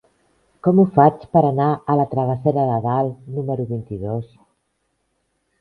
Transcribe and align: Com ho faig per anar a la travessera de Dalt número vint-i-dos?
Com 0.67 0.79
ho 0.83 0.85
faig 0.95 1.27
per 1.35 1.43
anar 1.49 1.67
a 1.73 1.97
la 2.01 2.07
travessera 2.15 2.65
de 2.71 2.79
Dalt 2.87 3.31
número 3.37 3.67
vint-i-dos? 3.75 4.25